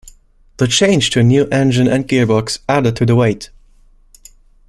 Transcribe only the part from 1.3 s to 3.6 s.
engine and gearbox added to the weight.